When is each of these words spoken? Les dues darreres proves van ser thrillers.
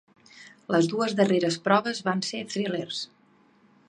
Les 0.75 0.87
dues 0.93 1.13
darreres 1.19 1.59
proves 1.67 2.01
van 2.07 2.23
ser 2.31 2.41
thrillers. 2.55 3.03